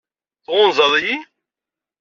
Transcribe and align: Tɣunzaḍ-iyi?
Tɣunzaḍ-iyi? 0.45 1.17